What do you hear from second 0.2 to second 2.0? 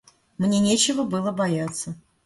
Мне нечего было бояться.